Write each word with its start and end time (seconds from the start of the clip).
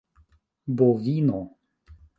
bovino 0.75 1.39